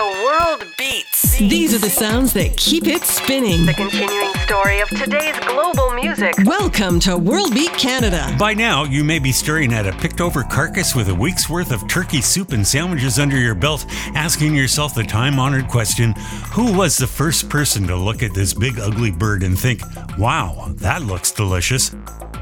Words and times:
The 0.00 0.06
world 0.06 0.64
beats. 0.78 1.09
These 1.48 1.72
are 1.72 1.78
the 1.78 1.88
sounds 1.88 2.34
that 2.34 2.54
keep 2.58 2.86
it 2.86 3.02
spinning. 3.02 3.64
The 3.64 3.72
continuing 3.72 4.34
story 4.40 4.80
of 4.80 4.90
today's 4.90 5.38
global 5.40 5.94
music. 5.94 6.34
Welcome 6.44 7.00
to 7.00 7.16
World 7.16 7.54
Beat 7.54 7.72
Canada. 7.72 8.36
By 8.38 8.52
now, 8.52 8.84
you 8.84 9.02
may 9.02 9.18
be 9.18 9.32
staring 9.32 9.72
at 9.72 9.86
a 9.86 9.92
picked 9.92 10.20
over 10.20 10.42
carcass 10.42 10.94
with 10.94 11.08
a 11.08 11.14
week's 11.14 11.48
worth 11.48 11.72
of 11.72 11.88
turkey 11.88 12.20
soup 12.20 12.52
and 12.52 12.66
sandwiches 12.66 13.18
under 13.18 13.38
your 13.38 13.54
belt, 13.54 13.86
asking 14.14 14.54
yourself 14.54 14.94
the 14.94 15.02
time 15.02 15.38
honored 15.38 15.68
question 15.68 16.12
Who 16.52 16.76
was 16.76 16.98
the 16.98 17.06
first 17.06 17.48
person 17.48 17.86
to 17.86 17.96
look 17.96 18.22
at 18.22 18.34
this 18.34 18.52
big 18.52 18.78
ugly 18.78 19.10
bird 19.10 19.42
and 19.42 19.58
think, 19.58 19.80
wow, 20.18 20.66
that 20.76 21.04
looks 21.04 21.32
delicious? 21.32 21.94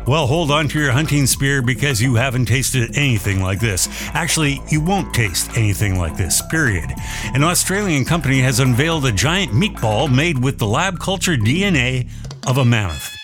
Well, 0.09 0.27
hold 0.27 0.51
on 0.51 0.69
to 0.69 0.81
your 0.81 0.91
hunting 0.91 1.27
spear 1.27 1.61
because 1.61 2.01
you 2.01 2.15
haven't 2.15 2.47
tasted 2.47 2.97
anything 2.97 3.43
like 3.43 3.61
this. 3.61 3.91
Actually, 4.15 4.63
you 4.71 4.81
won't 4.81 5.13
taste 5.13 5.55
anything 5.55 5.99
like 5.99 6.17
this, 6.17 6.41
period. 6.51 6.91
An 7.35 7.45
Australian 7.45 8.07
company 8.07 8.41
has 8.41 8.59
unveiled 8.59 8.88
a 8.89 9.13
giant 9.13 9.53
meatball 9.53 10.11
made 10.11 10.43
with 10.43 10.59
the 10.59 10.67
lab 10.67 10.99
cultured 10.99 11.41
DNA 11.41 12.09
of 12.47 12.57
a 12.57 12.65
mammoth. 12.65 13.15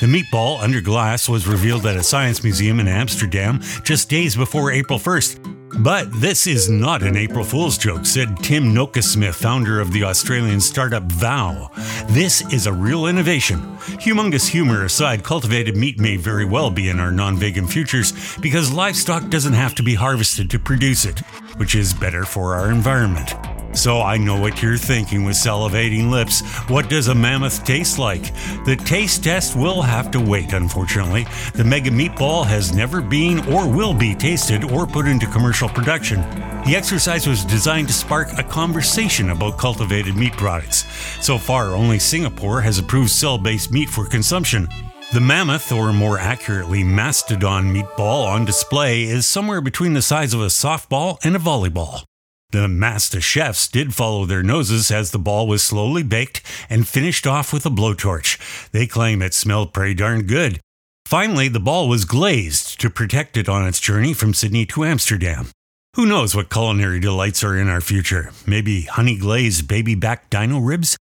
The 0.00 0.08
meatball 0.08 0.60
under 0.60 0.80
glass 0.80 1.28
was 1.28 1.46
revealed 1.46 1.86
at 1.86 1.96
a 1.96 2.02
science 2.02 2.42
museum 2.42 2.80
in 2.80 2.88
Amsterdam 2.88 3.60
just 3.84 4.10
days 4.10 4.34
before 4.34 4.72
April 4.72 4.98
1st. 4.98 5.84
But 5.84 6.12
this 6.20 6.48
is 6.48 6.68
not 6.68 7.04
an 7.04 7.16
April 7.16 7.44
Fool's 7.44 7.78
joke, 7.78 8.04
said 8.04 8.36
Tim 8.38 8.74
Noakesmith, 8.74 9.34
founder 9.34 9.80
of 9.80 9.92
the 9.92 10.02
Australian 10.02 10.60
startup 10.60 11.04
Vow. 11.04 11.70
This 12.08 12.42
is 12.52 12.66
a 12.66 12.72
real 12.72 13.06
innovation. 13.06 13.60
Humongous 14.02 14.48
humor 14.48 14.84
aside, 14.84 15.22
cultivated 15.22 15.76
meat 15.76 16.00
may 16.00 16.16
very 16.16 16.44
well 16.44 16.68
be 16.68 16.88
in 16.88 16.98
our 16.98 17.12
non 17.12 17.36
vegan 17.36 17.68
futures 17.68 18.36
because 18.38 18.72
livestock 18.72 19.30
doesn't 19.30 19.52
have 19.52 19.76
to 19.76 19.84
be 19.84 19.94
harvested 19.94 20.50
to 20.50 20.58
produce 20.58 21.04
it, 21.04 21.20
which 21.58 21.76
is 21.76 21.94
better 21.94 22.24
for 22.24 22.56
our 22.56 22.72
environment. 22.72 23.32
So 23.74 24.02
I 24.02 24.16
know 24.18 24.38
what 24.38 24.62
you're 24.62 24.76
thinking 24.76 25.24
with 25.24 25.36
salivating 25.36 26.10
lips. 26.10 26.40
What 26.68 26.90
does 26.90 27.08
a 27.08 27.14
mammoth 27.14 27.64
taste 27.64 27.98
like? 27.98 28.34
The 28.64 28.76
taste 28.76 29.24
test 29.24 29.56
will 29.56 29.82
have 29.82 30.10
to 30.10 30.20
wait, 30.20 30.52
unfortunately. 30.52 31.26
The 31.54 31.64
Mega 31.64 31.90
Meatball 31.90 32.46
has 32.46 32.74
never 32.74 33.00
been 33.00 33.40
or 33.52 33.68
will 33.68 33.94
be 33.94 34.14
tasted 34.14 34.64
or 34.64 34.86
put 34.86 35.06
into 35.06 35.26
commercial 35.26 35.68
production. 35.68 36.20
The 36.64 36.74
exercise 36.76 37.26
was 37.26 37.44
designed 37.44 37.88
to 37.88 37.94
spark 37.94 38.38
a 38.38 38.42
conversation 38.42 39.30
about 39.30 39.58
cultivated 39.58 40.16
meat 40.16 40.34
products. 40.34 40.84
So 41.24 41.38
far, 41.38 41.68
only 41.68 41.98
Singapore 41.98 42.60
has 42.60 42.78
approved 42.78 43.10
cell 43.10 43.38
based 43.38 43.72
meat 43.72 43.88
for 43.88 44.06
consumption. 44.06 44.68
The 45.12 45.20
mammoth, 45.20 45.72
or 45.72 45.92
more 45.92 46.18
accurately, 46.18 46.84
mastodon 46.84 47.74
meatball 47.74 48.26
on 48.26 48.44
display, 48.44 49.02
is 49.02 49.26
somewhere 49.26 49.60
between 49.60 49.92
the 49.92 50.02
size 50.02 50.32
of 50.32 50.40
a 50.40 50.46
softball 50.46 51.18
and 51.24 51.36
a 51.36 51.38
volleyball. 51.38 52.04
The 52.52 52.68
master 52.68 53.22
chefs 53.22 53.66
did 53.66 53.94
follow 53.94 54.26
their 54.26 54.42
noses 54.42 54.90
as 54.90 55.10
the 55.10 55.18
ball 55.18 55.46
was 55.46 55.62
slowly 55.62 56.02
baked 56.02 56.42
and 56.68 56.86
finished 56.86 57.26
off 57.26 57.50
with 57.50 57.64
a 57.64 57.70
blowtorch. 57.70 58.70
They 58.72 58.86
claim 58.86 59.22
it 59.22 59.32
smelled 59.32 59.72
pretty 59.72 59.94
darn 59.94 60.26
good. 60.26 60.60
Finally, 61.06 61.48
the 61.48 61.60
ball 61.60 61.88
was 61.88 62.04
glazed 62.04 62.78
to 62.82 62.90
protect 62.90 63.38
it 63.38 63.48
on 63.48 63.66
its 63.66 63.80
journey 63.80 64.12
from 64.12 64.34
Sydney 64.34 64.66
to 64.66 64.84
Amsterdam. 64.84 65.48
Who 65.96 66.04
knows 66.04 66.34
what 66.34 66.50
culinary 66.50 67.00
delights 67.00 67.42
are 67.42 67.56
in 67.56 67.70
our 67.70 67.80
future? 67.80 68.32
Maybe 68.46 68.82
honey 68.82 69.16
glazed 69.16 69.66
baby 69.66 69.94
back 69.94 70.28
dino 70.28 70.58
ribs? 70.58 70.98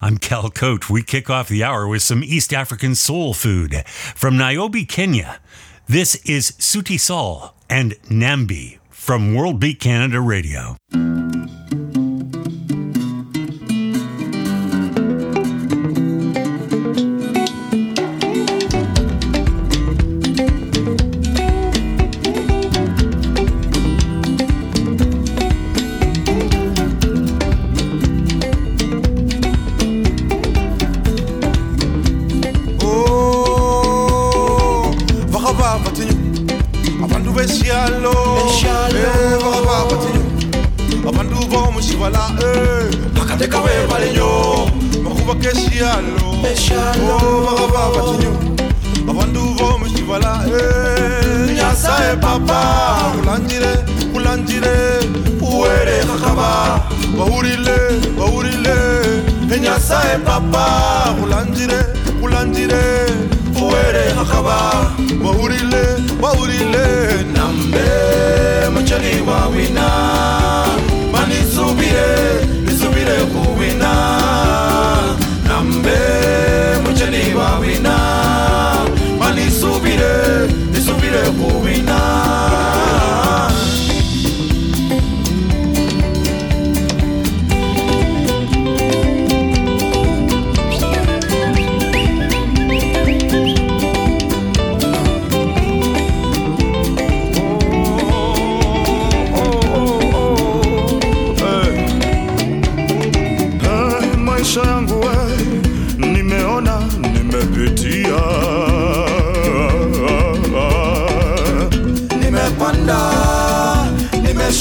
I'm 0.00 0.18
Cal 0.18 0.50
Coat. 0.50 0.90
We 0.90 1.04
kick 1.04 1.30
off 1.30 1.48
the 1.48 1.62
hour 1.62 1.86
with 1.86 2.02
some 2.02 2.24
East 2.24 2.52
African 2.52 2.96
soul 2.96 3.34
food. 3.34 3.86
From 3.86 4.36
Nairobi, 4.36 4.84
Kenya, 4.84 5.38
this 5.86 6.16
is 6.24 6.50
Sauti 6.58 6.98
Sol 6.98 7.54
and 7.70 7.92
Nambee 8.10 8.80
from 9.06 9.36
World 9.36 9.60
Beat 9.60 9.78
Canada 9.78 10.20
Radio. 10.20 10.76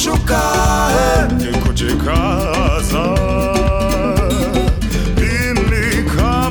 szukałem, 0.05 1.39
tylko 1.39 1.73
cię 1.73 1.87
kazałem. 2.05 3.15
Bilika 5.15 6.49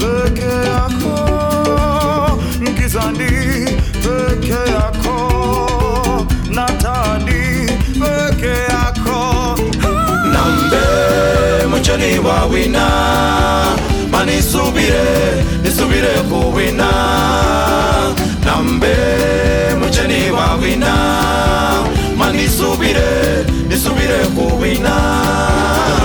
peke 0.00 0.52
jako, 0.70 1.14
gizani 2.76 3.64
peke 4.02 4.60
jako, 4.72 5.16
natani 6.50 7.66
peke 8.00 8.54
jako. 8.70 9.54
Nambe 10.32 10.86
mchani 11.66 12.18
wa 12.20 12.46
wina, 12.48 12.88
manisubire, 14.10 15.44
nisubire 15.62 16.14
kuwina. 16.30 17.37
kubina, 20.68 21.84
mani 22.16 22.48
subire, 22.48 23.46
ni 23.68 23.76
subire 23.76 24.26
kubina. 24.36 25.97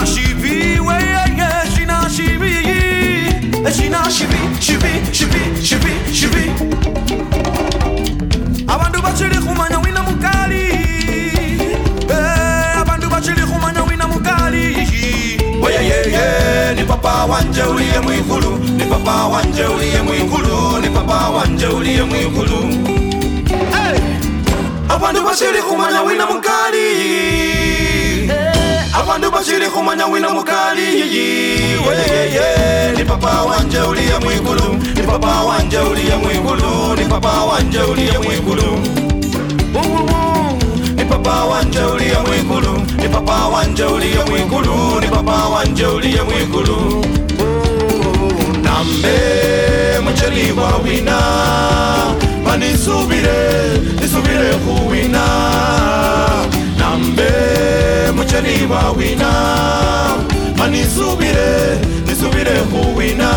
nashibiwe 0.00 0.94
yeye 0.94 1.48
shinashibi 1.74 2.52
shinashibi 3.76 4.38
shibi 4.60 4.92
shibi 5.16 5.40
shibi 5.66 5.92
shibi. 6.18 6.44
Abantu 8.68 9.02
bachiri 9.02 9.36
khumanya 9.44 9.78
wina 9.78 10.02
mukali 10.02 10.62
eh, 12.10 12.78
abantu 12.82 13.06
bachiri 13.10 13.42
khumanya 13.46 13.82
wina 13.88 14.06
mukali 14.06 14.64
weyeyeye 15.62 16.26
oh, 16.70 16.74
ni 16.74 16.84
papa 16.84 17.24
wanje 17.24 17.62
uliye 17.62 18.00
mwikulu 18.00 18.58
ni 18.76 18.84
papa 18.84 19.26
wanje 19.26 19.64
uliye 19.64 20.02
mwikulu 20.02 20.78
ni 20.82 20.90
papa 20.90 21.28
wanje 21.30 21.66
uliye 21.66 22.02
mwikulu 22.02 22.58
abantu 24.88 25.22
bachiri 25.24 25.62
khumanya 25.62 26.02
wina 26.02 26.26
mukali 26.26 27.63
abantu 29.00 29.30
bashiri 29.30 29.66
kumanya 29.70 30.06
wina 30.06 30.30
mukali 30.30 30.86
weyeye 31.86 32.92
ni 32.96 33.04
papa 33.04 33.42
wanje 33.42 33.78
uliye 33.80 34.18
mwikulu 34.24 34.74
ni 34.96 35.02
papa 35.02 35.42
wanje 35.44 35.78
uliye 35.78 36.16
mwikulu 36.16 36.94
ni 36.98 37.04
papa 37.04 37.44
wanje 37.44 37.78
uliye 37.78 38.18
mwikulu 38.18 38.78
ni 40.96 41.04
papa 41.04 41.44
wanje 41.44 41.78
uliye 41.82 42.16
mwikulu 42.26 42.78
ni 43.02 43.08
papa 43.08 43.48
wanje 43.48 43.84
uliye 43.84 44.24
mwikulu 44.30 45.00
ni 45.00 45.06
papa 45.08 45.48
wanje 45.48 45.86
uliye 45.86 46.22
mwikulu 46.22 47.04
nambe 48.62 49.18
mucheli 50.04 50.52
wa 50.52 50.76
wina. 50.84 51.18
Manisubire 52.44 53.80
nisubire 54.00 54.54
kuwina 54.54 54.93
nje 58.40 58.56
ntiwawina 58.56 59.30
manisubire 60.58 61.78
nisubire 62.06 62.50
kuwina 62.70 63.30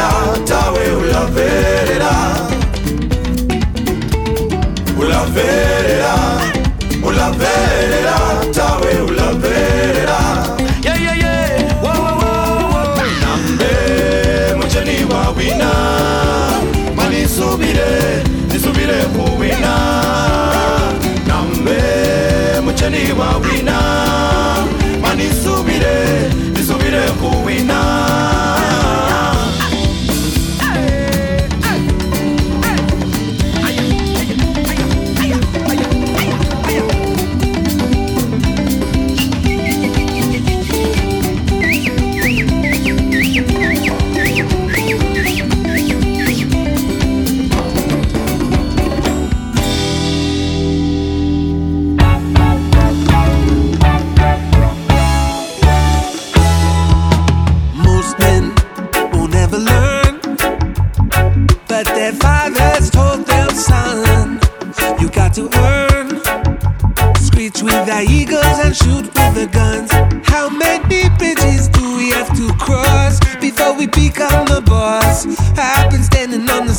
verera, 0.00 0.40
tawe 0.48 0.84
ula 1.00 1.22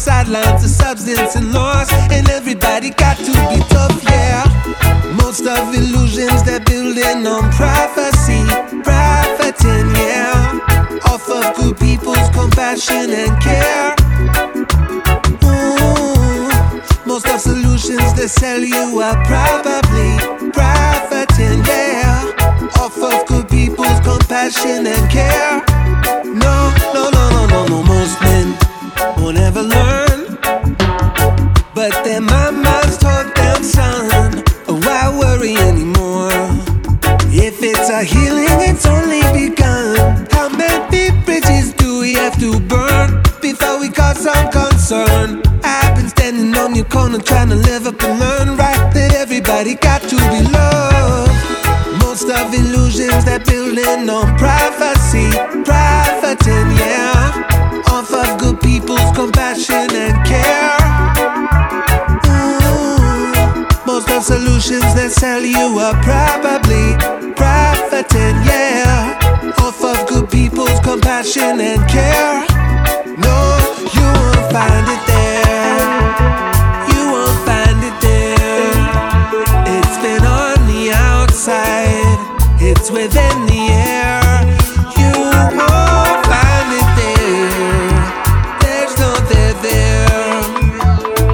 sidelines 0.01 0.63
of 0.63 0.69
substance 0.71 1.36
and 1.36 1.53
loss, 1.53 1.94
and 1.94 2.27
everybody 2.30 2.89
got 2.89 3.18
to 3.18 3.31
be 3.50 3.59
tough, 3.69 4.03
yeah. 4.09 4.42
Most 5.15 5.45
of 5.45 5.75
illusions 5.75 6.42
they're 6.42 6.59
building 6.59 7.27
on 7.27 7.51
prophecy, 7.51 8.42
profiting, 8.81 9.89
yeah. 10.01 10.59
Off 11.06 11.30
of 11.30 11.56
good 11.56 11.77
people's 11.77 12.30
compassion 12.30 13.12
and 13.12 13.39
care. 13.44 13.94
Ooh, 15.45 16.50
most 17.06 17.27
of 17.27 17.39
solutions 17.39 18.13
they 18.15 18.27
sell 18.27 18.59
you 18.59 19.00
are 19.01 19.24
probably 19.25 20.18
profiting, 20.51 21.63
yeah. 21.65 22.25
Off 22.80 22.98
of 22.98 23.27
good 23.27 23.48
people's 23.50 24.00
compassion 24.00 24.88
and 24.88 25.12
care. 25.12 25.70
A 38.01 38.03
healing, 38.03 38.57
it's 38.65 38.88
only 38.88 39.21
begun. 39.31 40.25
How 40.31 40.50
many 40.50 41.12
bridges 41.24 41.72
do 41.74 42.00
we 42.00 42.15
have 42.15 42.36
to 42.39 42.60
burn 42.60 43.22
before 43.43 43.79
we 43.79 43.89
cause 43.91 44.17
some 44.17 44.50
concern? 44.50 45.43
I've 45.63 45.96
been 45.96 46.10
standing 46.10 46.58
on 46.58 46.74
your 46.74 46.86
corner 46.86 47.20
trying 47.20 47.50
to 47.50 47.55
live 47.55 47.86
up 47.86 48.01
and 48.01 48.20
learn 48.20 48.58
right 48.58 48.91
that 48.96 49.13
everybody 49.13 49.75
got 49.75 50.01
to 50.01 50.15
be 50.34 50.41
loved. 50.50 51.29
Most 52.01 52.24
of 52.24 52.51
illusions 52.51 53.24
they're 53.24 53.38
building 53.38 54.10
on 54.10 54.36
prophecy, 54.36 55.29
profiting, 55.62 56.74
yeah, 56.81 57.86
off 57.86 58.12
of 58.12 58.39
good 58.39 58.60
people's 58.62 59.12
compassion 59.13 59.93
and 59.93 60.17
care. 60.25 60.74
Ooh, 62.25 63.86
most 63.86 64.10
of 64.10 64.24
solutions 64.24 64.89
that 64.98 65.12
sell 65.12 65.46
you 65.46 65.77
are 65.77 65.93
probably 66.01 67.30
profiting, 68.03 68.36
yeah, 68.46 69.53
off 69.60 69.84
of 69.84 70.08
good 70.08 70.29
people's 70.29 70.79
compassion 70.81 71.60
and 71.60 71.89
care. 71.89 72.46
No, 73.17 73.58
you 73.93 74.05
won't 74.17 74.51
find 74.51 74.88
it 74.88 75.03
there. 75.08 75.81
You 76.91 77.12
won't 77.12 77.39
find 77.46 77.79
it 77.84 77.98
there. 78.01 78.74
It's 79.77 79.98
been 80.01 80.24
on 80.25 80.67
the 80.67 80.91
outside, 80.93 82.17
it's 82.62 82.89
within 82.91 83.46
the 83.46 83.70
air. 83.70 84.22
You 84.98 85.12
won't 85.20 86.25
find 86.31 86.70
it 86.79 86.89
there. 87.01 87.50
There's 88.62 88.98
no 89.00 89.13
there 89.29 89.53
there. 89.62 90.08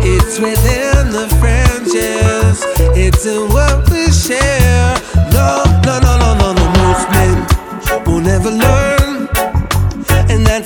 It's 0.03 0.39
within 0.39 1.12
the 1.12 1.27
fringes. 1.39 2.63
It's 2.97 3.25
in 3.25 3.50
what 3.50 3.89
we 3.89 4.12
share. 4.12 4.56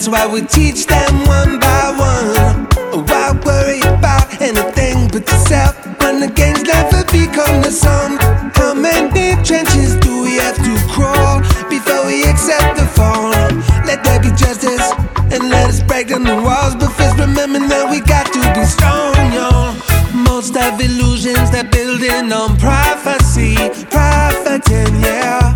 That's 0.01 0.09
why 0.09 0.25
we 0.25 0.41
teach 0.41 0.87
them 0.87 1.13
one 1.27 1.59
by 1.59 1.93
one. 1.93 3.05
Why 3.05 3.37
worry 3.45 3.81
about 3.81 4.41
anything 4.41 5.07
but 5.09 5.29
yourself 5.29 5.77
when 6.01 6.19
the 6.19 6.27
games 6.27 6.63
never 6.63 7.03
become 7.11 7.61
the 7.61 7.69
sum? 7.69 8.17
How 8.55 8.73
many 8.73 9.37
trenches 9.43 9.95
do 9.97 10.23
we 10.23 10.37
have 10.37 10.57
to 10.57 10.73
crawl 10.89 11.41
before 11.69 12.03
we 12.07 12.23
accept 12.23 12.79
the 12.79 12.85
fall? 12.97 13.29
Let 13.85 14.03
there 14.03 14.19
be 14.19 14.29
justice 14.29 14.89
and 15.29 15.51
let 15.53 15.69
us 15.69 15.83
break 15.83 16.07
down 16.07 16.23
the 16.23 16.41
walls. 16.41 16.73
But 16.73 16.89
first, 16.97 17.19
remember 17.19 17.59
that 17.59 17.85
we 17.91 18.01
got 18.01 18.25
to 18.33 18.41
be 18.57 18.65
strong, 18.65 19.13
y'all. 19.37 19.77
Most 20.17 20.57
of 20.57 20.81
illusions 20.81 21.51
they're 21.51 21.63
building 21.63 22.33
on 22.33 22.57
prophecy, 22.57 23.53
profiting, 23.93 24.95
yeah, 25.05 25.53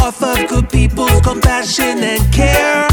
off 0.00 0.20
of 0.24 0.48
good 0.48 0.68
people's 0.70 1.20
compassion 1.20 2.02
and 2.02 2.34
care. 2.34 2.85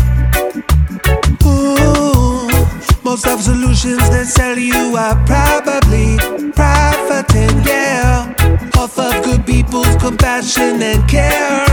You 4.73 4.95
are 4.97 5.15
probably 5.25 6.17
profiting, 6.51 7.55
yeah, 7.65 8.33
off 8.77 8.97
of 8.97 9.23
good 9.23 9.45
people's 9.45 9.95
compassion 9.97 10.81
and 10.81 11.07
care. 11.07 11.65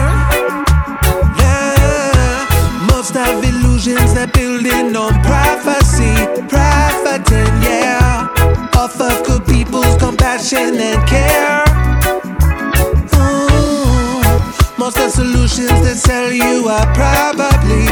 Most 2.88 3.16
of 3.16 3.42
illusions 3.42 4.14
they're 4.14 4.26
building 4.26 4.94
on 4.94 5.12
prophecy, 5.22 6.14
profiting, 6.48 7.52
yeah, 7.62 8.28
off 8.76 9.00
of 9.00 9.24
good 9.26 9.44
people's 9.46 9.96
compassion 9.96 10.76
and 10.78 11.08
care. 11.08 11.64
Ooh, 13.16 14.22
most 14.78 14.98
of 14.98 15.10
solutions 15.10 15.80
they 15.82 15.94
sell 15.94 16.30
you 16.30 16.68
are 16.68 16.86
probably 16.94 17.86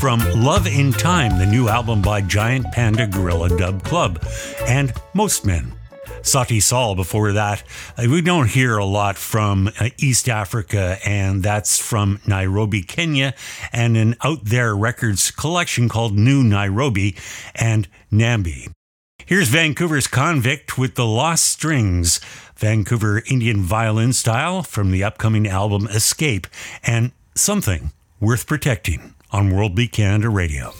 from 0.00 0.20
Love 0.42 0.66
in 0.66 0.94
Time, 0.94 1.38
the 1.38 1.44
new 1.44 1.68
album 1.68 2.00
by 2.00 2.22
Giant 2.22 2.64
Panda 2.72 3.06
Guerilla 3.06 3.50
Dub 3.58 3.84
Club, 3.84 4.24
and 4.66 4.94
Most 5.12 5.44
Men. 5.44 5.74
Sauti 6.22 6.62
Sol 6.62 6.94
before 6.94 7.32
that. 7.32 7.62
Uh, 7.98 8.06
We 8.08 8.22
don't 8.22 8.48
hear 8.48 8.78
a 8.78 8.84
lot 8.86 9.18
from 9.18 9.68
uh, 9.78 9.90
East 9.98 10.26
Africa, 10.26 10.96
and 11.04 11.42
that's 11.42 11.78
from 11.78 12.18
Nairobi, 12.26 12.80
Kenya, 12.80 13.34
and 13.74 13.98
an 13.98 14.16
Out 14.24 14.46
There 14.46 14.74
Records 14.74 15.30
collection 15.30 15.90
called 15.90 16.16
New 16.18 16.42
Nairobi 16.42 17.14
and 17.54 17.86
Nambee. 18.10 18.72
Here's 19.26 19.48
Vancouver's 19.48 20.08
Khanvict 20.08 20.78
with 20.78 20.94
the 20.94 21.06
Lost 21.06 21.44
Strings, 21.44 22.20
Vancouver 22.56 23.22
Indian 23.26 23.60
violin 23.60 24.14
style 24.14 24.62
from 24.62 24.92
the 24.92 25.04
upcoming 25.04 25.46
album 25.46 25.88
Escape, 25.88 26.46
and 26.82 27.12
something 27.34 27.90
worth 28.18 28.46
protecting 28.46 29.14
on 29.32 29.54
World 29.54 29.74
Beat 29.74 29.92
Canada 29.92 30.28
Radio. 30.28 30.79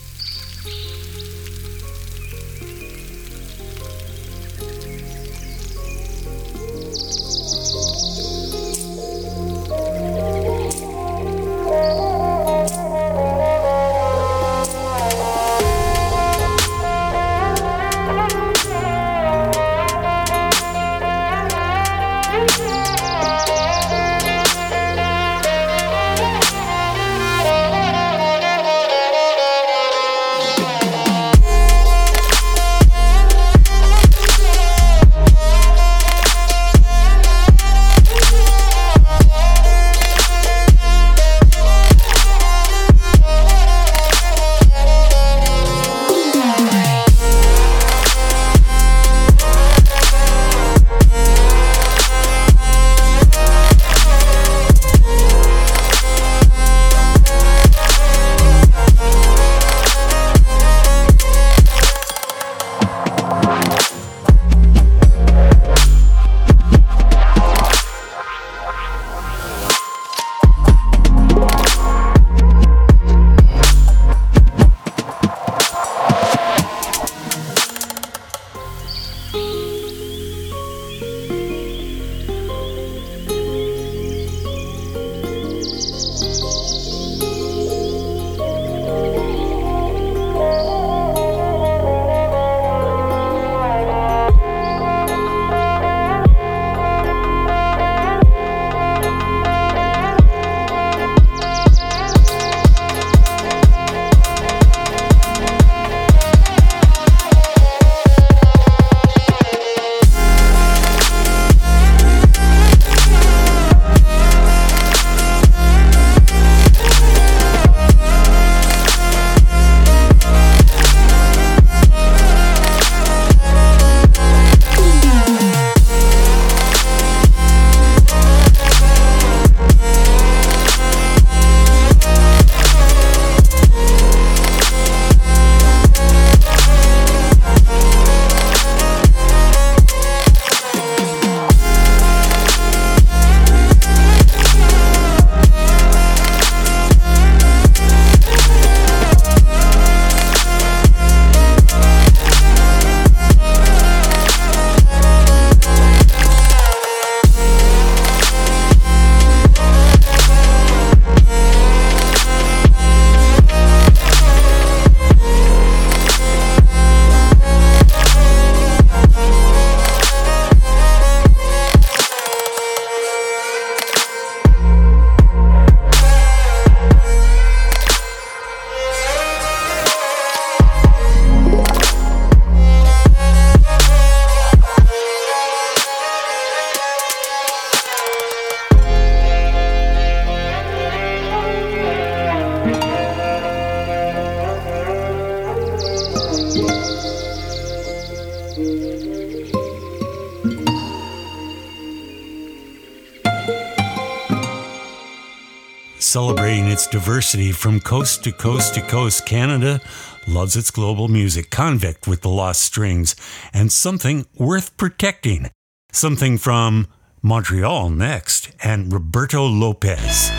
Diversity 206.91 207.53
from 207.53 207.81
coast 207.81 208.25
to 208.25 208.33
coast 208.33 208.75
to 208.75 208.81
coast. 208.81 209.25
Canada 209.25 209.81
loves 210.27 210.57
its 210.57 210.73
global 210.73 211.07
music. 211.07 211.49
Khanvict 211.49 212.09
with 212.09 212.23
the 212.23 212.29
Lost 212.29 212.63
Strings, 212.63 213.15
and 213.53 213.71
something 213.71 214.27
worth 214.37 214.77
protecting. 214.77 215.51
Something 215.93 216.37
from 216.37 216.89
Montreal 217.23 217.91
next, 217.91 218.51
and 218.65 218.93
Roberto 218.93 219.45
Lopez. 219.47 220.31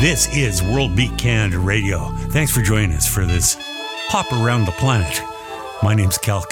This 0.00 0.34
is 0.36 0.62
World 0.64 0.96
Beat 0.96 1.16
Canada 1.16 1.60
Radio. 1.60 2.08
Thanks 2.30 2.50
for 2.50 2.60
joining 2.60 2.92
us 2.92 3.06
for 3.06 3.24
this 3.24 3.56
hop 4.08 4.32
around 4.32 4.64
the 4.64 4.72
planet. 4.72 5.22
My 5.80 5.94
name's 5.94 6.18
Cal. 6.18 6.44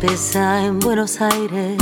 espesa 0.00 0.64
en 0.64 0.78
Buenos 0.78 1.20
Aires. 1.20 1.76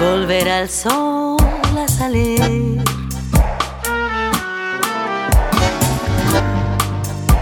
Volver 0.00 0.48
al 0.48 0.68
sol 0.68 1.36
a 1.78 1.86
salir. 1.86 2.82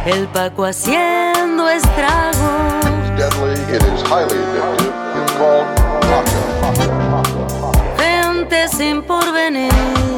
El 0.05 0.27
Paco 0.29 0.67
haciendo 0.67 1.69
estragos. 1.71 2.85
Gente 7.97 8.69
sin 8.69 9.03
porvenir. 9.03 10.18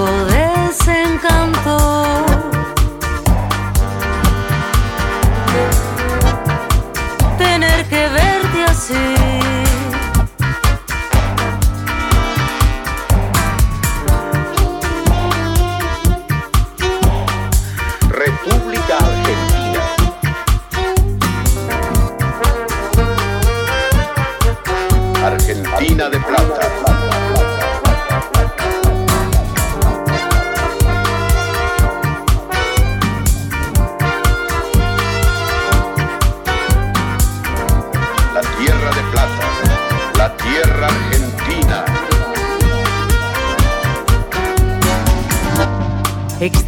poco 0.00 0.24
desencaminado. 0.24 1.39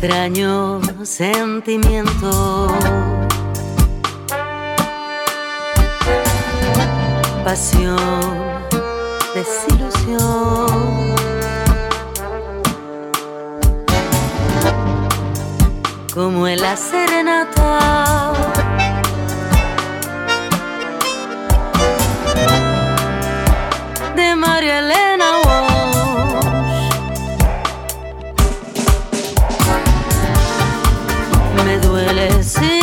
Extraño 0.02 0.80
sentimiento. 1.04 2.66
Pasión, 7.44 7.96
desilusión. 9.32 11.14
Como 16.12 16.48
en 16.48 16.60
la 16.60 16.76
serenata. 16.76 18.61
Me 32.30 32.81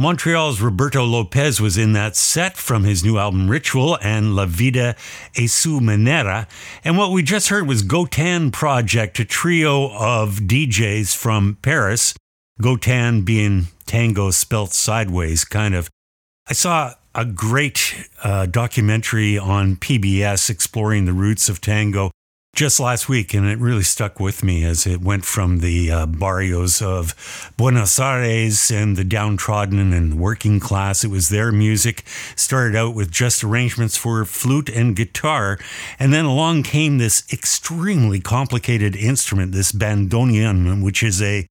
Montreal's 0.00 0.62
Roberto 0.62 1.04
Lopez 1.04 1.60
was 1.60 1.76
in 1.76 1.92
that 1.92 2.16
set 2.16 2.56
from 2.56 2.84
his 2.84 3.04
new 3.04 3.18
album 3.18 3.50
Ritual 3.50 3.98
and 4.00 4.34
La 4.34 4.46
Vida 4.46 4.96
es 5.36 5.52
su 5.52 5.78
manera. 5.78 6.48
And 6.82 6.96
what 6.96 7.12
we 7.12 7.22
just 7.22 7.50
heard 7.50 7.68
was 7.68 7.82
Gotan 7.82 8.50
Project, 8.50 9.20
a 9.20 9.26
trio 9.26 9.90
of 9.92 10.36
DJs 10.36 11.14
from 11.14 11.58
Paris. 11.60 12.14
Gotan 12.62 13.26
being 13.26 13.66
tango 13.84 14.30
spelt 14.30 14.72
sideways, 14.72 15.44
kind 15.44 15.74
of. 15.74 15.90
I 16.48 16.54
saw 16.54 16.94
a 17.14 17.26
great 17.26 18.08
uh, 18.24 18.46
documentary 18.46 19.36
on 19.36 19.76
PBS 19.76 20.48
exploring 20.48 21.04
the 21.04 21.12
roots 21.12 21.50
of 21.50 21.60
tango 21.60 22.10
just 22.60 22.78
last 22.78 23.08
week, 23.08 23.32
and 23.32 23.46
it 23.46 23.58
really 23.58 23.82
stuck 23.82 24.20
with 24.20 24.44
me 24.44 24.64
as 24.64 24.86
it 24.86 25.00
went 25.00 25.24
from 25.24 25.60
the 25.60 25.90
uh, 25.90 26.04
barrios 26.04 26.82
of 26.82 27.14
Buenos 27.56 27.98
Aires 27.98 28.70
and 28.70 28.98
the 28.98 29.02
downtrodden 29.02 29.94
and 29.94 30.20
working 30.20 30.60
class. 30.60 31.02
It 31.02 31.08
was 31.08 31.30
their 31.30 31.52
music. 31.52 32.04
Started 32.36 32.76
out 32.76 32.94
with 32.94 33.10
just 33.10 33.42
arrangements 33.42 33.96
for 33.96 34.26
flute 34.26 34.68
and 34.68 34.94
guitar, 34.94 35.58
and 35.98 36.12
then 36.12 36.26
along 36.26 36.64
came 36.64 36.98
this 36.98 37.24
extremely 37.32 38.20
complicated 38.20 38.94
instrument, 38.94 39.52
this 39.52 39.72
bandoneon, 39.72 40.84
which 40.84 41.02
is 41.02 41.22
a 41.22 41.46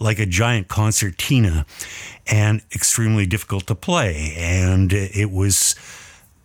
like 0.00 0.18
a 0.18 0.26
giant 0.26 0.66
concertina 0.66 1.66
and 2.26 2.62
extremely 2.74 3.26
difficult 3.26 3.68
to 3.68 3.76
play. 3.76 4.34
And 4.36 4.92
it 4.92 5.30
was 5.30 5.76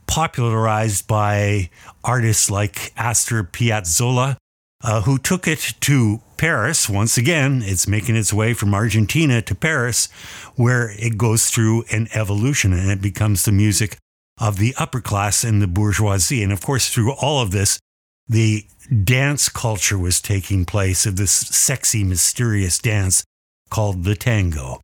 popularized 0.08 1.08
by 1.08 1.70
artists 2.04 2.50
like 2.50 2.94
Astor 2.98 3.44
Piazzolla, 3.44 4.38
uh, 4.84 5.02
who 5.02 5.18
took 5.18 5.48
it 5.48 5.74
to 5.82 6.22
Paris. 6.38 6.90
Once 6.90 7.18
again, 7.18 7.62
it's 7.64 7.88
making 7.88 8.16
its 8.16 8.34
way 8.34 8.54
from 8.54 8.74
Argentina 8.74 9.42
to 9.42 9.56
Paris, 9.56 10.10
where 10.56 10.92
it 10.98 11.18
goes 11.18 11.50
through 11.50 11.84
an 11.92 12.08
evolution 12.14 12.74
and 12.74 12.92
it 12.92 13.02
becomes 13.02 13.46
the 13.46 13.52
music 13.52 13.98
of 14.40 14.58
the 14.58 14.74
upper 14.78 15.00
class 15.00 15.44
and 15.44 15.62
the 15.62 15.68
bourgeoisie. 15.68 16.44
And 16.44 16.52
of 16.52 16.62
course, 16.62 16.90
through 16.90 17.14
all 17.14 17.42
of 17.42 17.52
this, 17.52 17.80
the 18.28 18.66
dance 19.04 19.50
culture 19.50 19.98
was 19.98 20.22
taking 20.22 20.66
place 20.66 21.06
of 21.06 21.16
this 21.16 21.32
sexy, 21.32 22.04
mysterious 22.04 22.78
dance 22.78 23.24
called 23.70 24.04
the 24.04 24.16
tango. 24.16 24.82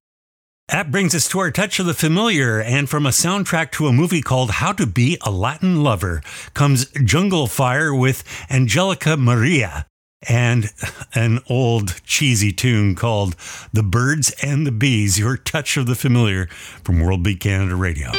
That 0.71 0.91
brings 0.91 1.15
us 1.15 1.27
to 1.29 1.39
our 1.39 1.49
touch 1.49 1.79
of 1.79 1.87
the 1.87 1.95
familiar, 1.95 2.61
and 2.61 2.87
from 2.87 3.07
a 3.07 3.09
soundtrack 3.09 3.71
to 3.71 3.87
a 3.87 3.93
movie 3.93 4.21
called 4.21 4.51
How 4.51 4.71
to 4.73 4.85
Be 4.85 5.17
a 5.21 5.31
Latin 5.31 5.81
Lover 5.81 6.21
comes 6.53 6.85
Jungle 7.03 7.47
Fire 7.47 7.91
with 7.93 8.23
Angelica 8.51 9.17
Maria. 9.17 9.87
and 10.27 10.69
an 11.15 11.39
old 11.49 12.03
cheesy 12.03 12.51
tune 12.51 12.93
called 12.93 13.35
The 13.71 13.81
Birds 13.81 14.31
and 14.43 14.67
the 14.67 14.71
Bees, 14.71 15.17
your 15.17 15.37
touch 15.37 15.77
of 15.77 15.87
the 15.87 15.95
familiar 15.95 16.47
from 16.83 16.99
World 16.99 17.23
Beat 17.23 17.39
Canada 17.39 17.75
Radio. 17.75 18.11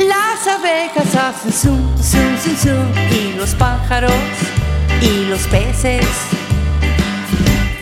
Las 0.00 0.46
abejas 0.48 1.14
hacen 1.14 1.52
zum, 1.52 1.96
zum, 2.02 2.38
zum, 2.38 2.56
zum 2.56 2.92
y 3.12 3.34
los 3.36 3.54
pájaros 3.54 4.57
y 5.00 5.26
los 5.26 5.46
peces 5.48 6.06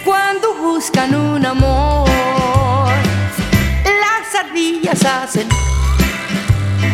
cuando 0.04 0.54
buscan 0.54 1.14
un 1.14 1.44
amor. 1.44 2.08
Las 3.84 4.44
ardillas 4.44 5.04
hacen 5.04 5.48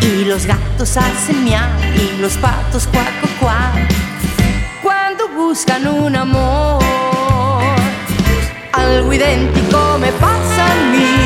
y 0.00 0.24
los 0.24 0.46
gatos 0.46 0.96
hacen 0.96 1.44
miau 1.44 1.68
y 1.94 2.20
los 2.20 2.36
patos 2.36 2.86
cuac, 2.86 3.20
cuac, 3.40 3.40
cuac 3.40 3.92
cuando 4.82 5.28
buscan 5.28 5.86
un 5.86 6.16
amor. 6.16 6.82
Algo 8.72 9.12
idéntico 9.12 9.98
me 9.98 10.10
pasa 10.12 10.72
a 10.72 10.74
mí 10.90 11.21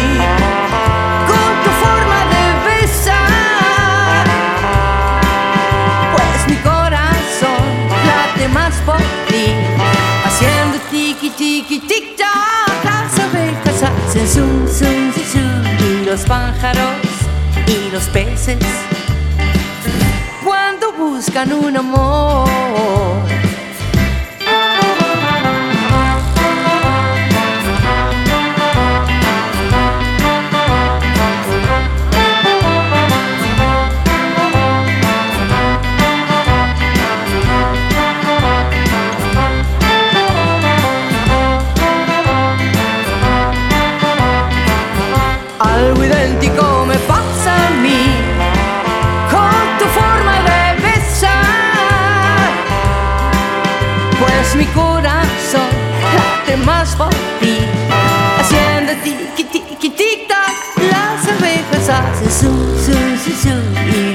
tiki 11.67 11.87
tic 11.87 12.17
tac. 12.17 12.85
Las 12.85 13.19
abejas 13.19 13.83
hacen 13.83 14.27
zum 14.27 14.67
zum 14.67 15.13
zum 15.33 15.65
y 15.79 16.05
los 16.05 16.21
pájaros 16.23 17.07
y 17.67 17.91
los 17.93 18.05
peces 18.05 18.59
cuando 20.45 20.93
buscan 20.93 21.53
un 21.53 21.77
amor. 21.77 23.46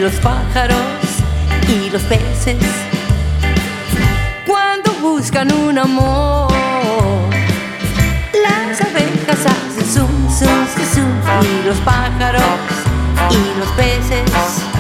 Los 0.02 0.14
pájaros 0.14 0.78
y 1.68 1.92
los 1.92 2.02
peces 2.02 2.58
cuando 4.48 4.92
buscan 4.94 5.52
un 5.54 5.78
amor. 5.78 6.52
Las 8.34 8.82
abejas 8.82 9.46
hacen 9.46 9.86
zum, 9.86 10.28
zum, 10.28 10.66
zum, 10.76 10.86
zum 10.96 11.46
y 11.46 11.68
los 11.68 11.78
pájaros 11.82 12.42
y 13.30 13.60
los 13.60 13.70
peces. 13.78 14.71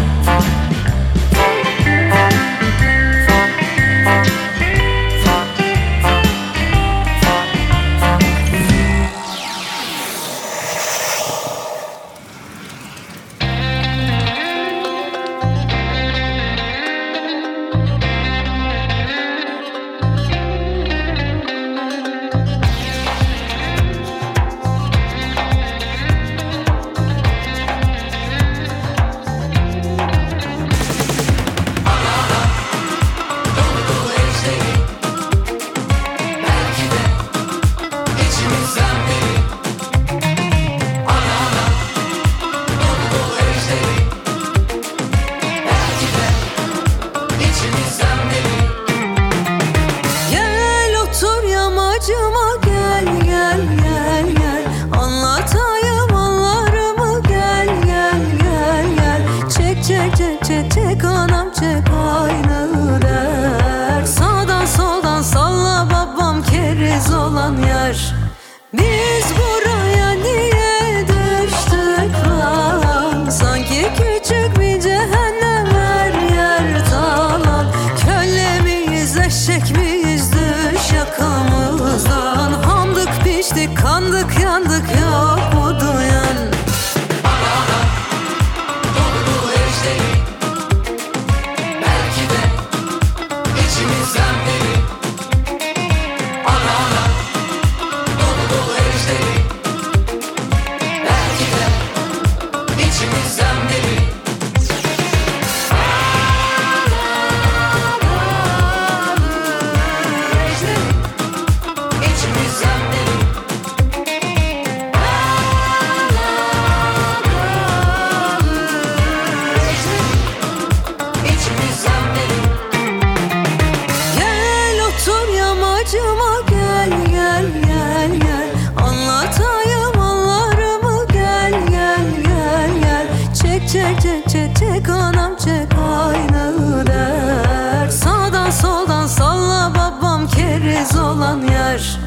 Yamacıma 125.93 126.41
gel 126.49 126.89
gel 127.11 127.45
gel 127.65 128.19
gel. 128.19 128.49
Anlatayım 128.87 129.99
anlarımı 129.99 131.07
gel 131.13 131.51
gel 131.69 132.05
gel 132.23 132.69
gel. 132.81 133.07
Çek 133.33 133.69
çek 133.69 134.01
çek 134.01 134.29
çek 134.29 134.55
çek 134.55 134.89
anam 134.89 135.35
çek 135.37 135.67
aynı 135.99 136.87
der. 136.87 137.89
Sağdan 137.89 138.49
soldan 138.49 139.07
salla 139.07 139.73
babam 139.75 140.27
keriz 140.27 140.97
olan 140.97 141.41
yer. 141.41 141.99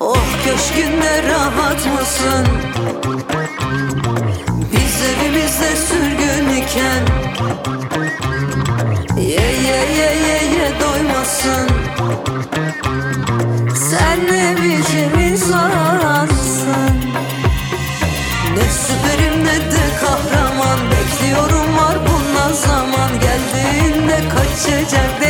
Oh 0.00 0.26
köşkünde 0.44 1.22
rahat 1.32 1.86
mısın? 2.00 2.46
Biz 4.72 5.02
evimizde 5.02 5.76
sürgün 5.76 6.62
iken 6.62 7.21
ne 14.32 14.56
biçim 14.56 15.12
Ne 18.56 18.64
süperim 18.82 19.44
ne 19.44 19.56
de 19.72 19.84
kahraman. 20.00 20.78
Bekliyorum 20.90 21.76
var 21.76 21.96
bundan 22.06 22.52
zaman. 22.52 23.10
Geldiğinde 23.20 24.28
kaçacak 24.28 25.21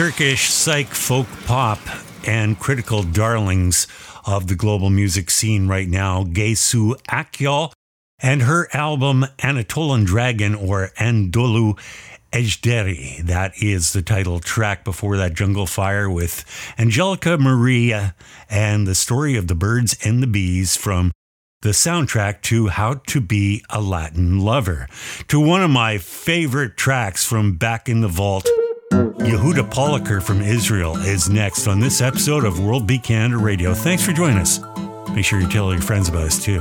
Turkish 0.00 0.48
psych 0.48 0.94
folk 0.94 1.26
pop 1.44 1.78
and 2.26 2.58
critical 2.58 3.02
darlings 3.02 3.86
of 4.24 4.46
the 4.46 4.54
global 4.54 4.88
music 4.88 5.30
scene 5.30 5.68
right 5.68 5.88
now, 5.88 6.24
Gaye 6.24 6.54
Su 6.54 6.96
Akyol 7.10 7.72
and 8.18 8.40
her 8.40 8.66
album 8.72 9.26
Anatolian 9.42 10.06
Dragon 10.06 10.54
or 10.54 10.88
Anadolu 10.96 11.78
Ejderi. 12.32 13.26
That 13.26 13.52
is 13.62 13.92
the 13.92 14.00
title 14.00 14.40
track 14.40 14.86
before 14.86 15.18
that 15.18 15.34
Jungle 15.34 15.66
Fire 15.66 16.08
with 16.08 16.46
Angelica 16.78 17.36
Maria 17.36 18.14
and 18.48 18.86
the 18.86 18.94
story 18.94 19.36
of 19.36 19.48
the 19.48 19.54
birds 19.54 19.98
and 20.02 20.22
the 20.22 20.26
bees 20.26 20.76
from 20.76 21.12
the 21.60 21.70
soundtrack 21.72 22.40
to 22.44 22.68
How 22.68 22.94
to 23.08 23.20
Be 23.20 23.62
a 23.68 23.82
Latin 23.82 24.40
Lover, 24.40 24.88
to 25.28 25.38
one 25.38 25.62
of 25.62 25.68
my 25.68 25.98
favorite 25.98 26.78
tracks 26.78 27.22
from 27.22 27.56
Back 27.56 27.86
in 27.86 28.00
the 28.00 28.08
Vault. 28.08 28.48
Yehuda 28.92 29.70
Poliker 29.70 30.22
from 30.22 30.40
Israel 30.42 30.96
is 30.96 31.28
next 31.28 31.66
on 31.66 31.78
this 31.80 32.00
episode 32.00 32.44
of 32.44 32.58
World 32.58 32.86
Beat 32.86 33.04
Canada 33.04 33.38
Radio. 33.38 33.72
Thanks 33.72 34.04
for 34.04 34.12
joining 34.12 34.38
us. 34.38 34.60
Make 35.10 35.24
sure 35.24 35.40
you 35.40 35.48
tell 35.48 35.66
all 35.66 35.72
your 35.72 35.82
friends 35.82 36.08
about 36.08 36.22
us 36.22 36.42
too. 36.42 36.60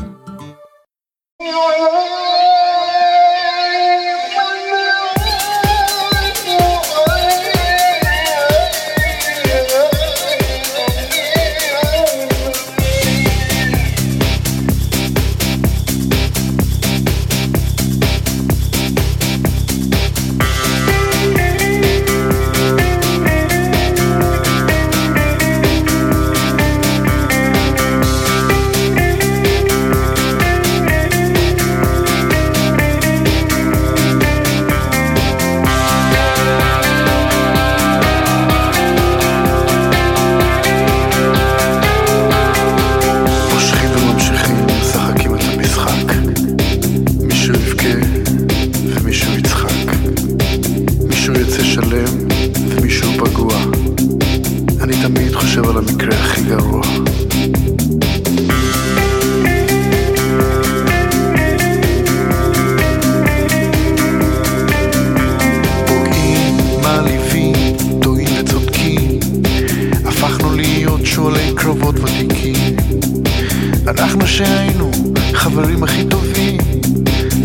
חברים 75.59 75.83
הכי 75.83 76.03
טובים. 76.09 76.57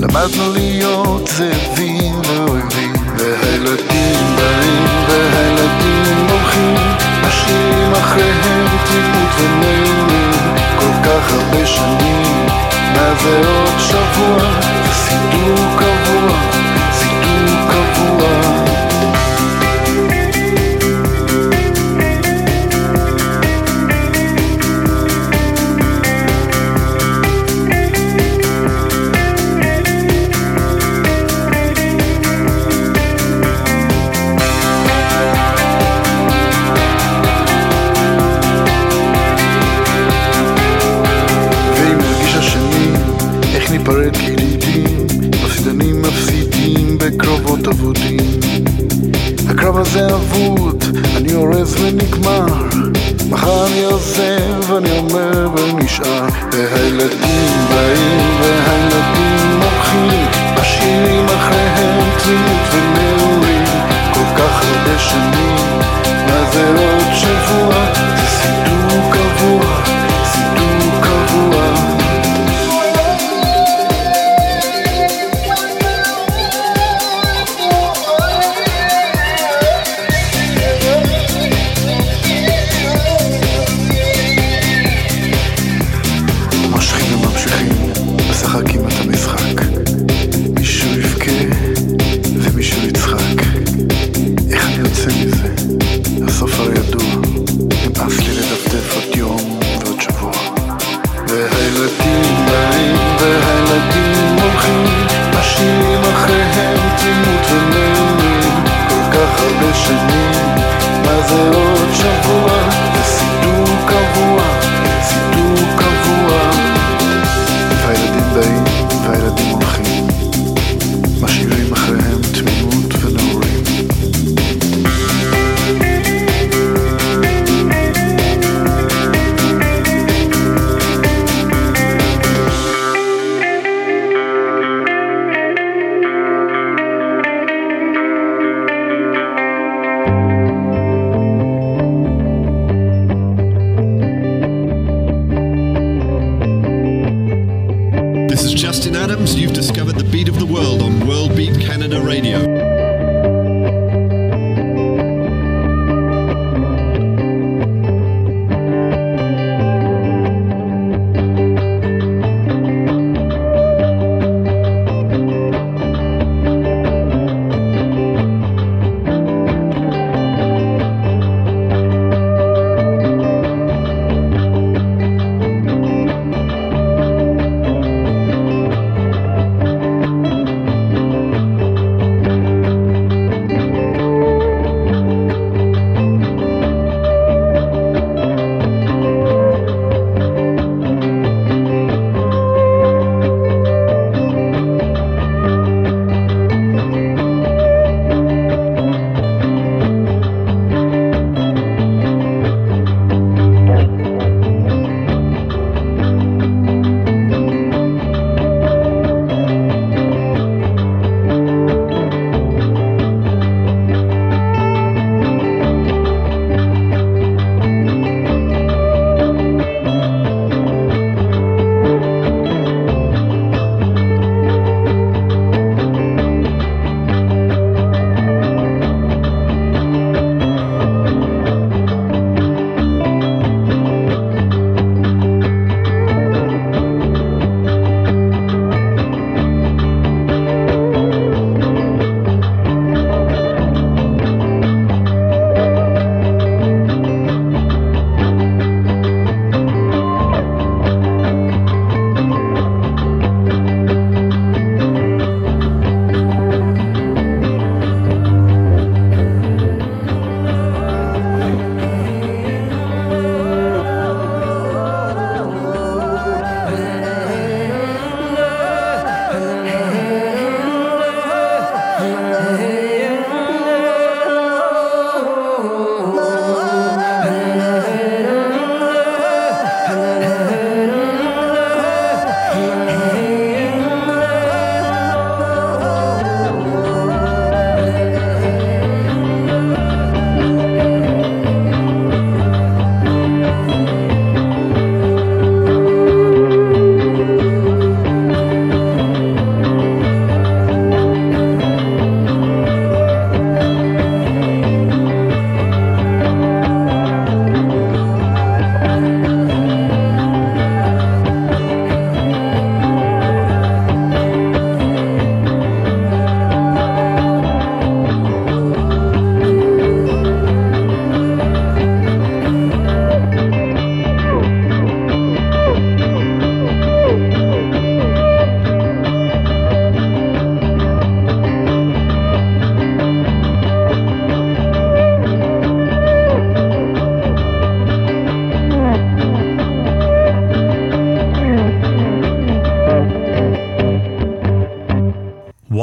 למדנו 0.01 0.53
להיות 0.53 1.31
זאבים 1.37 2.15
ואויבים 2.15 2.93
והילדים 3.19 4.37
באים 4.37 4.85
והילדים 5.09 6.27
הולכים. 6.31 6.75
משאירים 7.27 7.93
אחריהם 7.93 8.67
תמימות 8.87 9.31
ונעימים 9.41 10.31
כל 10.79 11.09
כך 11.09 11.33
הרבה 11.33 11.67
שנים. 11.67 12.47
מה 12.95 13.15
זה 13.23 13.39
עוד 13.39 13.79
שבוע 13.79 14.39
זה 14.61 14.95
סידור 14.95 15.79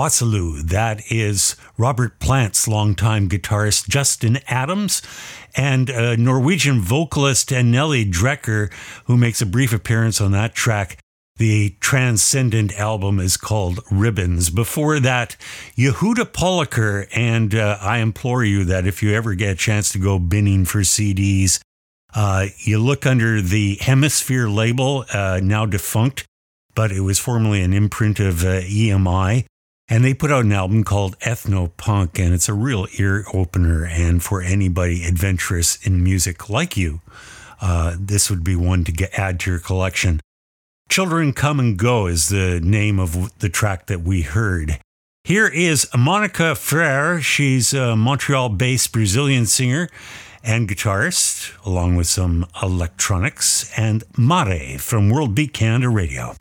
Wassoulou. 0.02 0.60
That 0.64 1.12
is 1.12 1.56
Robert 1.78 2.20
Plant's 2.20 2.68
longtime 2.68 3.30
guitarist 3.30 3.88
Justin 3.88 4.40
Adams 4.48 5.04
and 5.56 5.92
uh, 5.92 6.16
Norwegian 6.16 6.82
vocalist 6.82 7.50
Anneli 7.50 8.12
Drecker, 8.12 8.74
who 9.06 9.16
makes 9.16 9.44
a 9.44 9.46
brief 9.46 9.72
appearance 9.72 10.20
on 10.20 10.32
that 10.32 10.56
track. 10.56 10.98
The 11.36 11.76
transcendent 11.82 12.80
album 12.80 13.20
is 13.20 13.38
called 13.38 13.80
Ribbons. 13.92 14.50
Before 14.50 15.00
that, 15.00 15.38
Yehuda 15.78 16.32
Poliker, 16.32 17.08
and 17.14 17.54
uh, 17.54 17.78
I 17.80 18.00
implore 18.00 18.44
you 18.44 18.66
that 18.66 18.88
if 18.88 19.04
you 19.04 19.14
ever 19.14 19.36
get 19.36 19.52
a 19.52 19.56
chance 19.56 19.92
to 19.92 20.00
go 20.00 20.18
binning 20.18 20.66
for 20.66 20.80
CDs, 20.80 21.60
uh, 22.16 22.48
you 22.58 22.80
look 22.80 23.06
under 23.06 23.40
the 23.40 23.78
Hemisphere 23.80 24.48
label, 24.50 25.06
uh, 25.14 25.40
now 25.44 25.68
defunct, 25.68 26.26
but 26.74 26.92
it 26.92 27.02
was 27.02 27.20
formerly 27.20 27.62
an 27.62 27.74
imprint 27.74 28.20
of 28.20 28.44
uh, 28.44 28.62
EMI. 28.62 29.46
And 29.92 30.06
they 30.06 30.14
put 30.14 30.32
out 30.32 30.46
an 30.46 30.54
album 30.54 30.86
called 30.86 31.20
Ethno 31.20 31.70
Punk, 31.76 32.18
and 32.18 32.34
it's 32.34 32.48
a 32.48 32.54
real 32.54 32.88
ear 32.98 33.26
opener. 33.34 33.86
And 33.86 34.24
for 34.24 34.42
anybody 34.42 35.04
adventurous 35.04 35.86
in 35.86 36.02
music 36.02 36.50
like 36.50 36.78
you, 36.78 37.02
uh, 37.60 37.98
this 38.00 38.30
would 38.30 38.42
be 38.42 38.56
one 38.56 38.86
to 38.86 38.94
get 38.94 39.20
add 39.20 39.42
to 39.42 39.52
your 39.52 39.60
collection. 39.60 40.22
Children 40.88 41.34
Come 41.34 41.60
and 41.60 41.78
Go 41.78 42.08
is 42.08 42.30
the 42.30 42.62
name 42.64 43.02
of 43.02 43.38
the 43.40 43.50
track 43.50 43.88
that 43.88 44.00
we 44.00 44.22
heard. 44.22 44.80
Here 45.26 45.48
is 45.48 45.86
Monica 45.94 46.56
Freire. 46.56 47.20
She's 47.20 47.74
a 47.74 47.98
Montreal 47.98 48.48
based 48.48 48.94
Brazilian 48.94 49.46
singer 49.46 49.90
and 50.42 50.70
guitarist, 50.70 51.52
along 51.66 51.98
with 51.98 52.08
some 52.08 52.48
electronics, 52.64 53.70
and 53.78 54.06
Mare 54.18 54.80
from 54.80 55.10
World 55.10 55.36
Beat 55.36 55.52
Canada 55.52 55.90
Radio. 55.90 56.34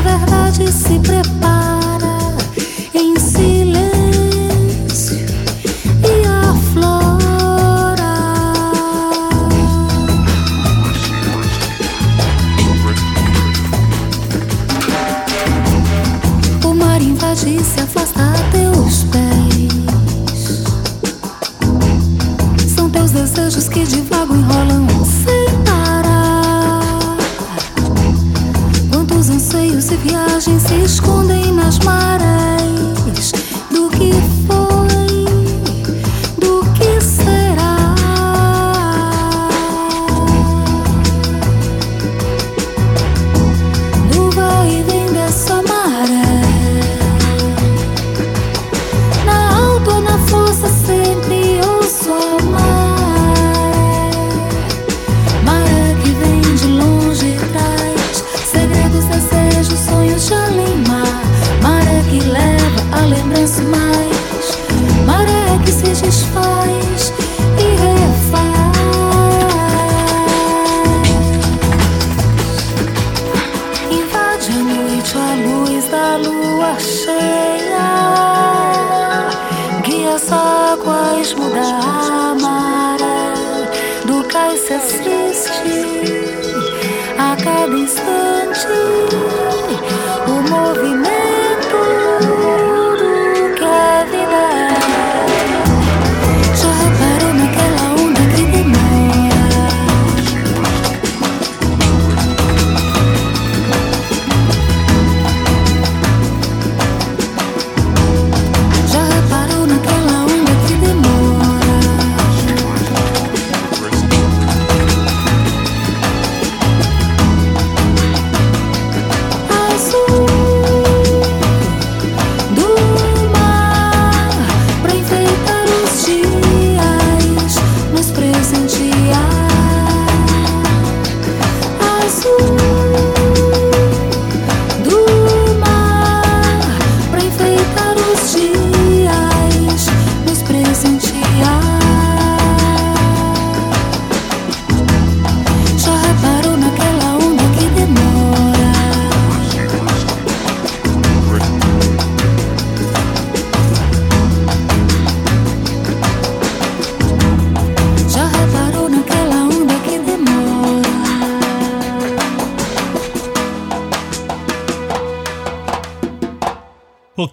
Verdade 0.00 0.72
se 0.72 0.98
prepara 1.00 1.57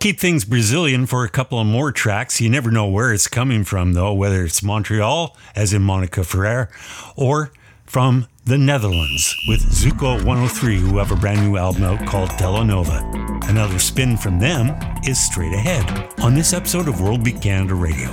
keep 0.05 0.19
things 0.19 0.45
Brazilian 0.45 1.07
for 1.07 1.23
a 1.23 1.29
couple 1.29 1.59
of 1.59 1.65
more 1.65 1.91
tracks. 1.91 2.39
You 2.39 2.47
never 2.47 2.69
know 2.69 2.85
where 2.85 3.11
it's 3.11 3.27
coming 3.27 3.63
from, 3.63 3.93
though, 3.93 4.13
whether 4.13 4.43
it's 4.43 4.61
Montreal, 4.61 5.35
as 5.55 5.73
in 5.73 5.81
Monica 5.81 6.23
Freire, 6.23 6.69
or 7.15 7.51
from 7.87 8.27
the 8.45 8.59
Netherlands 8.59 9.35
with 9.47 9.61
Zuco 9.61 10.23
103, 10.23 10.77
who 10.77 10.99
have 10.99 11.11
a 11.11 11.15
brand 11.15 11.41
new 11.41 11.57
album 11.57 11.85
out 11.85 12.05
called 12.05 12.29
Telenova. 12.29 13.49
Another 13.49 13.79
spin 13.79 14.15
from 14.15 14.37
them 14.37 14.77
is 15.07 15.19
straight 15.19 15.53
ahead 15.53 16.13
on 16.21 16.35
this 16.35 16.53
episode 16.53 16.87
of 16.87 17.01
World 17.01 17.23
Beat 17.23 17.41
Canada 17.41 17.73
Radio. 17.73 18.11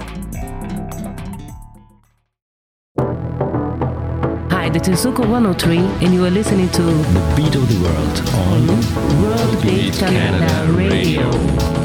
Hi, 4.49 4.71
this 4.71 4.89
is 4.89 5.05
Zuco 5.05 5.29
103, 5.29 5.77
and 5.77 6.15
you 6.15 6.25
are 6.25 6.31
listening 6.31 6.71
to 6.71 6.81
The 6.81 7.35
Beat 7.37 7.55
of 7.55 7.69
the 7.69 7.83
World 7.85 8.23
on 8.49 9.23
World 9.23 9.63
Beat 9.63 9.93
Canada, 9.93 10.73
Radio. 10.73 11.29
Radio. 11.31 11.82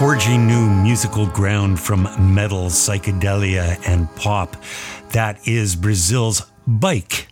Forging 0.00 0.46
new 0.46 0.66
musical 0.66 1.26
ground 1.26 1.78
from 1.78 2.04
metal, 2.34 2.68
psychedelia, 2.70 3.78
and 3.86 4.08
pop. 4.16 4.56
That 5.10 5.46
is 5.46 5.76
Brazil's 5.76 6.50
Bike. 6.66 7.28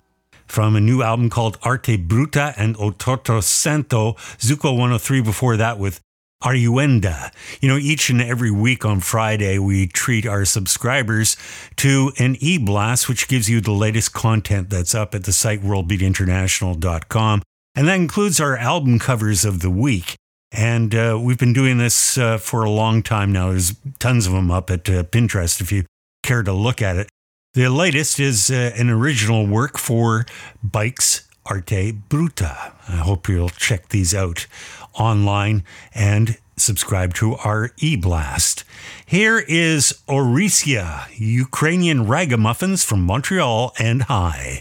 From 0.47 0.77
a 0.77 0.81
new 0.81 1.01
album 1.01 1.31
called 1.31 1.57
Arte 1.63 1.97
Bruta 1.97 2.53
and 2.59 2.77
O 2.77 2.91
Torto 2.91 3.43
Santo, 3.43 4.13
Zuco 4.37 4.73
103 4.73 5.23
before 5.23 5.57
that 5.57 5.79
with 5.79 6.03
Aruenda. 6.43 7.33
You 7.63 7.71
know, 7.71 7.79
each 7.79 8.11
and 8.11 8.21
every 8.21 8.51
week 8.51 8.85
on 8.85 9.01
Friday, 9.01 9.59
we 9.59 9.87
treat 9.87 10.27
our 10.27 10.45
subscribers 10.45 11.39
to 11.77 12.13
an 12.19 12.37
e 12.39 12.59
blast, 12.59 13.09
which 13.09 13.29
gives 13.29 13.49
you 13.49 13.63
the 13.63 13.73
latest 13.73 14.13
content 14.13 14.69
that's 14.69 14.95
up 14.95 15.15
at 15.15 15.25
the 15.25 15.33
site 15.33 15.63
worldbeatinternational.com. 15.63 17.43
And 17.75 17.89
that 17.89 17.95
includes 17.95 18.41
our 18.41 18.59
album 18.59 18.99
covers 18.99 19.47
of 19.47 19.61
the 19.61 19.71
week. 19.71 20.19
And 20.53 20.95
uh, 20.95 21.19
we've 21.21 21.39
been 21.39 21.53
doing 21.53 21.79
this 21.79 22.17
uh, 22.17 22.39
for 22.39 22.65
a 22.65 22.71
long 22.71 23.03
time 23.03 23.33
now. 23.33 23.51
There's 23.51 23.75
tons 23.99 24.27
of 24.27 24.33
them 24.33 24.51
up 24.51 24.71
at 24.71 24.89
uh, 24.89 25.03
Pinterest 25.05 25.61
if 25.61 25.71
you 25.71 25.85
care 26.23 26.43
to 26.43 26.53
look 26.53 26.81
at 26.81 26.97
it. 26.97 27.09
The 27.55 27.69
latest 27.69 28.21
is 28.21 28.51
uh, 28.51 28.73
an 28.77 28.91
original 28.91 29.47
work 29.47 29.79
for 29.79 30.27
Bikes 30.63 31.29
Arte 31.47 31.93
Bruta. 31.93 32.73
I 32.89 32.97
hope 32.97 33.29
you'll 33.29 33.49
check 33.49 33.89
these 33.89 34.15
out 34.15 34.47
online 34.95 35.65
and 35.95 36.39
subscribe 36.57 37.15
to 37.15 37.37
our 37.37 37.71
e 37.79 37.97
blast. 37.97 38.65
Here 39.07 39.39
is 39.49 40.03
Auresia, 40.09 41.07
Ukrainian 41.15 42.07
ragamuffins 42.07 42.85
from 42.85 43.03
Montreal 43.03 43.75
and 43.79 44.03
High. 44.03 44.59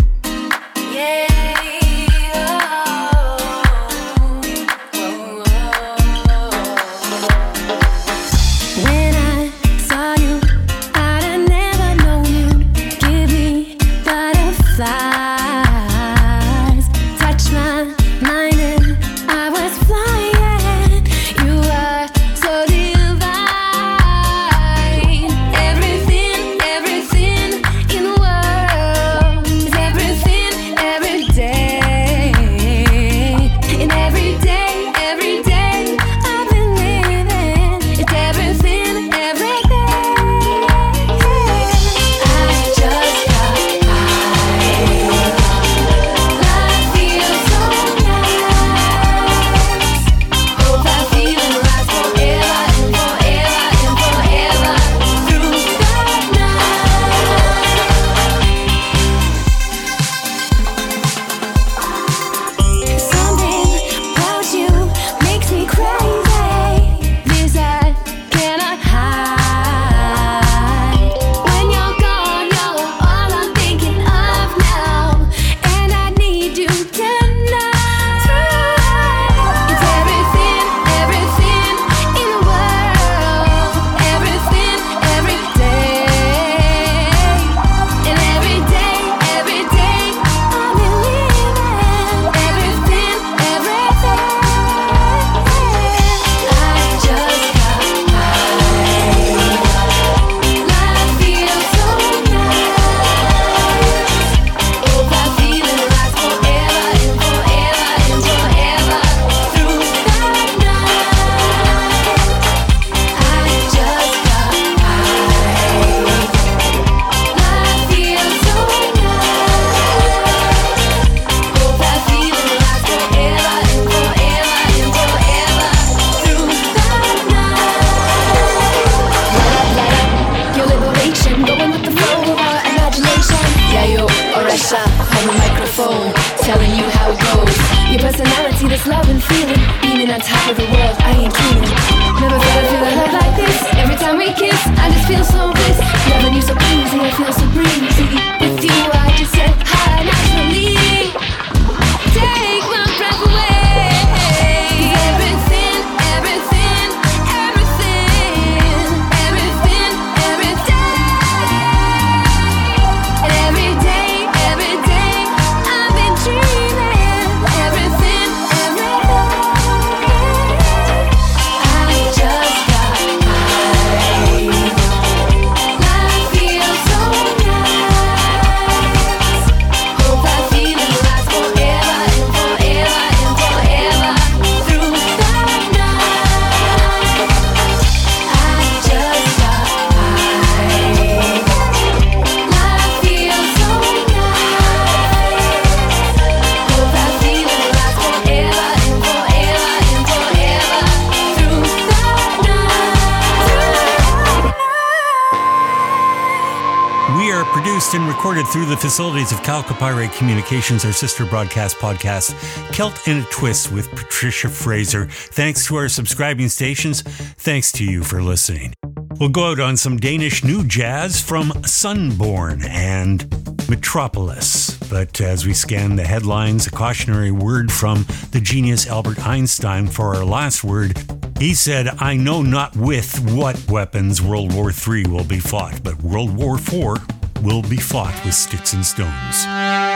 The 208.78 208.82
facilities 208.82 209.32
of 209.32 209.39
Calcopyrate 209.39 210.15
Communications, 210.15 210.86
our 210.86 210.91
sister 210.91 211.25
broadcast 211.25 211.78
podcast, 211.78 212.34
Celt 212.71 213.07
in 213.07 213.19
a 213.19 213.25
Twist 213.25 213.71
with 213.71 213.89
Patricia 213.91 214.49
Fraser. 214.49 215.07
Thanks 215.07 215.65
to 215.67 215.78
our 215.78 215.89
subscribing 215.89 216.49
stations. 216.49 217.01
Thanks 217.01 217.71
to 217.73 217.84
you 217.84 218.03
for 218.03 218.21
listening. 218.21 218.73
We'll 219.19 219.30
go 219.30 219.51
out 219.51 219.59
on 219.59 219.78
some 219.78 219.97
Danish 219.97 220.43
new 220.43 220.63
jazz 220.63 221.19
from 221.19 221.49
Sunborn 221.65 222.67
and 222.67 223.25
Metropolis. 223.67 224.78
But 224.89 225.21
as 225.21 225.45
we 225.45 225.53
scan 225.53 225.95
the 225.95 226.05
headlines, 226.05 226.67
a 226.67 226.71
cautionary 226.71 227.32
word 227.32 227.71
from 227.71 228.05
the 228.32 228.41
genius 228.41 228.86
Albert 228.88 229.25
Einstein 229.25 229.88
for 229.88 230.15
our 230.15 230.25
last 230.25 230.63
word. 230.63 231.01
He 231.39 231.53
said, 231.55 231.88
I 231.99 232.15
know 232.15 232.43
not 232.43 232.75
with 232.75 233.19
what 233.32 233.59
weapons 233.69 234.21
World 234.21 234.53
War 234.53 234.71
III 234.71 235.07
will 235.07 235.23
be 235.23 235.39
fought, 235.39 235.84
but 235.84 236.01
World 236.01 236.36
War 236.36 236.57
IV 236.57 237.16
will 237.47 237.61
be 237.61 237.77
fought 237.77 238.13
with 238.25 238.33
sticks 238.33 238.73
and 238.73 238.85
stones. 238.85 239.86